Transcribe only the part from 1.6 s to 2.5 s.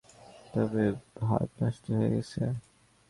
নষ্ট হয়ে গেছে।